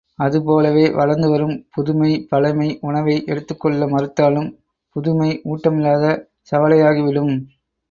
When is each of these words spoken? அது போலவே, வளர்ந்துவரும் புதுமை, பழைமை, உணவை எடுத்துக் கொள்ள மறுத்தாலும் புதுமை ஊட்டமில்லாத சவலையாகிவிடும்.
அது 0.19 0.43
போலவே, 0.43 0.85
வளர்ந்துவரும் 0.91 1.65
புதுமை, 1.69 2.09
பழைமை, 2.29 2.77
உணவை 2.81 3.23
எடுத்துக் 3.25 3.59
கொள்ள 3.59 3.85
மறுத்தாலும் 3.87 4.49
புதுமை 4.95 5.41
ஊட்டமில்லாத 5.45 6.05
சவலையாகிவிடும். 6.51 7.33